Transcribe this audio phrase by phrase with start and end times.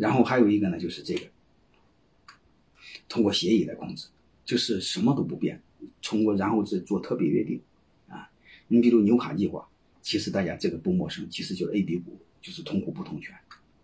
[0.00, 1.26] 然后还有一个呢，就是这个
[3.06, 4.08] 通过协议来控制，
[4.46, 5.60] 就是什么都不变，
[6.00, 7.60] 通过然后是做特别约定
[8.08, 8.30] 啊。
[8.66, 9.68] 你比如纽卡计划，
[10.00, 13.36] 其实大家这个不陌生，其实就是 A、B 股，就是同股不同权。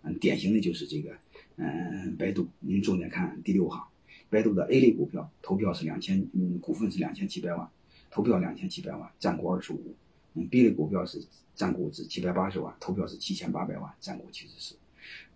[0.04, 1.14] 嗯，典型的就是这个，
[1.56, 3.86] 嗯，百度，您重点看第六行，
[4.30, 7.68] 百度的 A 类股票投票是两千，嗯，股份是两千七百万，
[8.10, 9.94] 投票两千七百万，占股二十五。
[10.32, 11.22] 嗯，B 类股票是
[11.54, 14.76] 占股是七百八十万，投票是七千八百万，占股七十四。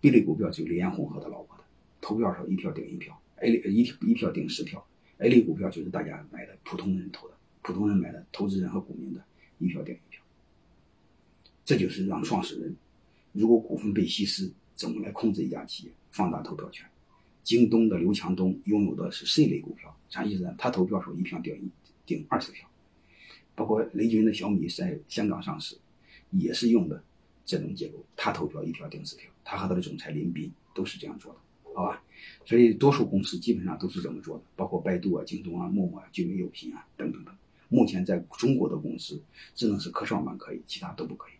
[0.00, 1.64] B 类股票就李彦宏和他老婆的，
[2.00, 4.87] 投票时候一票顶一票，A 类一一票顶十票。
[5.19, 9.23] A 类股票就是大家买的普通人投的，普通人买的，投资人和股民的
[9.59, 10.23] 一票顶一票。
[11.65, 12.74] 这就是让创始人，
[13.33, 16.87] 如果股份被稀释，怎么来控制一家企业，放大投票权。
[17.43, 20.55] 京东的刘强东拥有的是 C 类股票，啥意思呢？
[20.57, 21.71] 他投票时候一票顶一
[22.07, 22.66] 顶二十票。
[23.55, 25.77] 包括雷军的小米在香港上市，
[26.30, 27.05] 也是用的
[27.50, 31.38] 这种结构，他投票一票顶十票，他和他的总裁林斌都是这样做的，
[31.74, 32.02] 好吧？
[32.45, 37.34] 所以多数公司基本上都是这么做的，包括百度啊、京东啊、陌陌啊、聚美优品啊等等等。
[37.68, 39.20] 目前在中国的公司，
[39.54, 41.32] 只能是科创板可以，其他都不可以。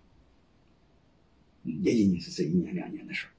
[1.63, 3.31] 嗯，也仅仅是这一年两年的事儿。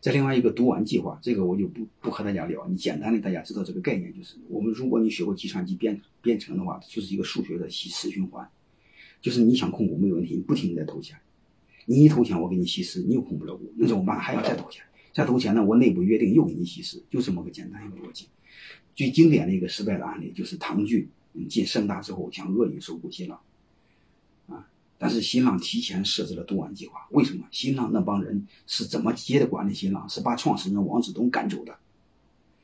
[0.00, 2.68] 再另外一个读完计划，这个我就不不和大家聊。
[2.68, 8.46] 你简单的大家知道这个概念，就是我们如果你学过计算机编编程的话，就是一个数学的死循环，
[9.22, 11.18] 就是你想控股没有问题，你不停的在投钱，
[11.86, 14.18] 你一投钱我给你稀释，你又控不了股，那怎么办？
[14.18, 14.84] 还要再投钱，
[15.14, 15.64] 再投钱呢？
[15.64, 18.26] 我内部约定又给你稀释，就这么个简单一个逻辑。
[18.94, 21.08] 最经典的一个失败的案例就是唐骏
[21.48, 23.40] 进盛大之后想恶意收购新浪。
[24.48, 27.46] 啊但是新浪提前设置了读完计划，为什么？
[27.50, 29.74] 新浪那帮人是怎么接的管理？
[29.74, 31.76] 新浪是把创始人王志东赶走的，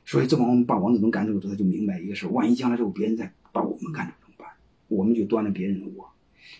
[0.06, 4.48] 所以这帮人把王志东赶走之后，他就明白一个事万一将来之后别人再把我们赶走怎么办？
[4.88, 6.10] 我们就端了别人的锅，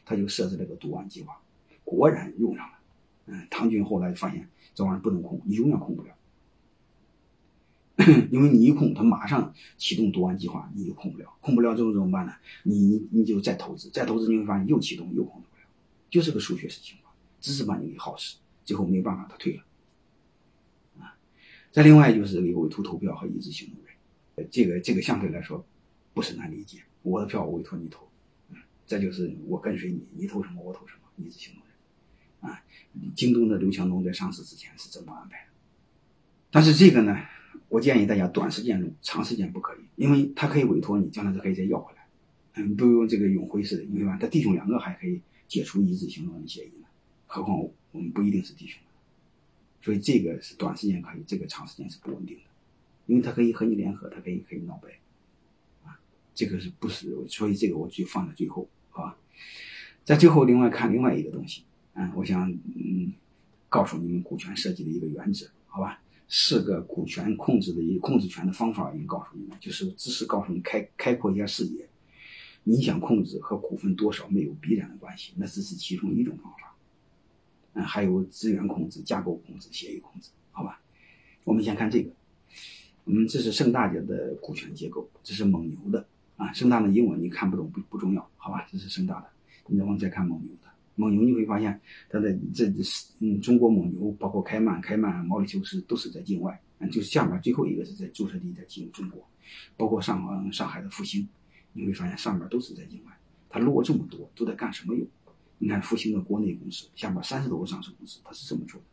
[0.05, 1.40] 他就设置了个读完计划，
[1.97, 2.79] 果然用上了。
[3.27, 6.09] 嗯，唐军后来发现这玩意儿不能控，你永远控不了，
[8.33, 12.33] 因为你一控，他马上启动读完计划，你就控不了，控不了之后怎么办呢？
[12.65, 15.64] 你你你就再投资，再投资你会发现又启动又控不了。
[16.11, 19.63] 就是个数学式情况，只是把你给耗死，最后没办法，他退了。
[20.98, 21.14] 啊，
[21.70, 25.64] 再另外就是一个委托投票和一致行动人，这个这个相对来说
[26.13, 26.83] 不是难理解。
[27.02, 28.08] 我的票我委托你投，
[28.51, 31.71] 嗯，再就是我跟随你，你投什么我投什么，一致行动人。
[32.42, 32.63] 啊，
[33.17, 35.51] 京东的刘强东在上市之前是这么安排的。
[36.51, 37.17] 但是这个呢，
[37.70, 42.07] 我建议大家短时间用，长时间不可以，因为他可以委托你，将来他可以再要回来。
[42.57, 45.23] 嗯，不用这个永辉似的，因为吧，他弟兄两个还可以。
[45.48, 46.86] 解除一致行动人协议呢？
[47.27, 48.81] 何况我们不一定是弟兄，
[49.83, 52.42] 所以这个是短时间可以，这个长时间是不稳定的，
[53.05, 54.89] 因为他可以和你联合，他可以可以闹掰，
[55.85, 56.01] 啊，
[56.35, 57.14] 这个是不是？
[57.29, 59.19] 所以这个我就放在最后，好吧？
[60.07, 61.64] 在最后，另外看另外一个东西，
[61.95, 63.13] 嗯，我想嗯，
[63.69, 66.01] 告诉你们股权设计的一个原则，好吧？
[66.29, 71.86] 四个股权控制的一控制权的方法，已经告诉你们，就是只是告诉你开开阔一下视野。
[72.64, 76.75] 你想控制和股份多少没有必然的关系，那只是其中一种方法。
[77.75, 80.81] 嗯，还有资源控制、架构控制、协议控制，好吧？
[81.45, 82.11] 我们先看这个，
[83.07, 86.52] 嗯，这是盛大家的股权结构，这是蒙牛的啊。
[86.52, 88.67] 盛大的英文你看不懂不不重要，好吧？
[88.70, 89.27] 这是盛大的，
[89.67, 99.27] 你能不能再看蒙牛的，蒙牛你会发现它的这是嗯，中国蒙牛包括开曼、开曼、毛里求斯都是在境外，嗯，就是下面最后一个是在注册地在进中国，
[99.77, 101.27] 包括上上海的复兴。
[101.75, 103.13] 你会发现上面都是在境外，
[103.48, 105.08] 它落这么多都在干什么用？
[105.57, 108.86] 你看复兴的国内公司下面三十多个上市公司，它是这么做的。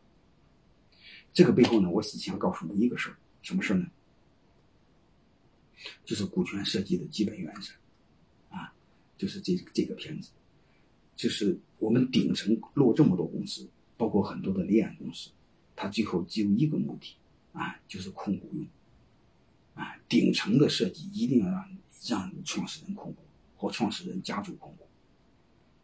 [1.32, 3.86] 这个背后呢，我只想告诉你一个事儿，什么事儿呢？
[6.04, 7.72] 就是股权设计的基本原则，
[8.48, 8.72] 啊，
[9.18, 10.30] 就是这这个片子，
[11.20, 15.30] 就是我们顶层落这么多公司，包括很多的离岸公司，
[15.76, 17.16] 它最后只有一个目的，
[17.52, 18.66] 啊，就是控股用，
[19.74, 21.68] 啊，顶层的设计一定要让。
[22.08, 23.18] 让你创始人控股
[23.58, 24.86] 或创始人家族控股，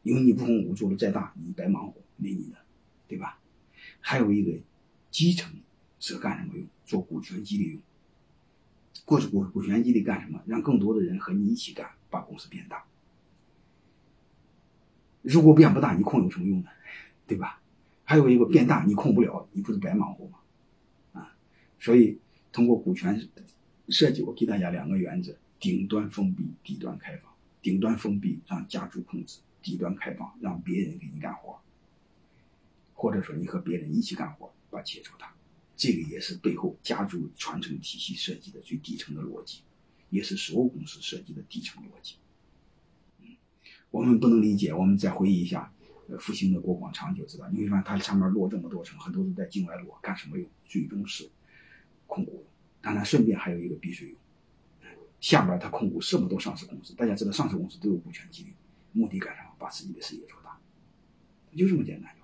[0.03, 2.57] 因为你不控股做的再大，你白忙活没你的，
[3.07, 3.39] 对吧？
[4.01, 4.59] 还有一个
[5.11, 5.53] 基层
[6.01, 6.67] 是干什么用？
[6.87, 7.83] 做股权激励用。
[9.05, 10.43] 过去股股权激励干什么？
[10.47, 12.83] 让更多的人和你一起干，把公司变大。
[15.27, 16.69] 如果变不大，你控有什么用呢？
[17.27, 17.61] 对吧？
[18.05, 20.39] 还有一个变大，你控不了，你不是白忙活吗？
[21.15, 21.37] 啊，
[21.81, 22.21] 所以
[22.53, 23.29] 通过股权
[23.89, 25.37] 设计，我给大家两个原则。
[25.59, 27.33] 顶端封闭，底端开放。
[27.61, 31.59] 顶端封闭让家族控制，底端开放让别人给你干活，
[32.95, 35.35] 或者说你和别人一起干活，把企业做大。
[35.77, 39.63] 这个也是背后家族传承体系设计的最底层的逻辑，
[40.11, 42.15] 也是所有公司设计的底层逻辑。
[43.91, 45.73] 我们不能理解，我们再回忆一下，
[46.09, 50.49] 呃复兴的国广场就知道，你会发现它上面落这么多层，很多都在境外落，干什么用？
[50.67, 51.31] 最终是
[52.07, 52.45] 控股，
[52.83, 54.17] 当然顺便还有一个避税用。
[55.21, 58.55] 下边它控股这么多上市公司，大家知道上市公司都有股权激励，
[58.93, 59.51] 目的干什么？
[59.59, 60.59] 把自己的事业做大，
[61.57, 62.16] 就这么简单。